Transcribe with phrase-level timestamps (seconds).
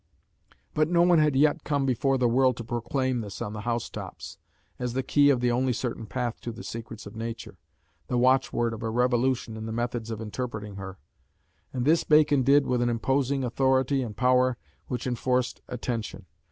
[0.73, 3.87] But no one had yet come before the world to proclaim this on the house
[3.87, 4.39] tops,
[4.79, 7.59] as the key of the only certain path to the secrets of nature,
[8.07, 10.97] the watchword of a revolution in the methods of interpreting her;
[11.71, 16.25] and this Bacon did with an imposing authority and power which enforced attention.